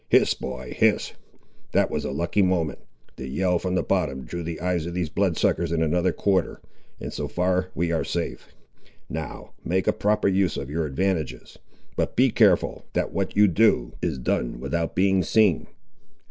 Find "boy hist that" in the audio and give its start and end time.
0.41-1.91